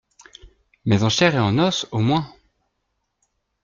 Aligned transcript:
Mais 0.83 1.03
en 1.03 1.09
chair 1.09 1.35
et 1.35 1.39
en 1.39 1.59
os 1.59 1.85
au 1.91 1.99
moins! 1.99 2.27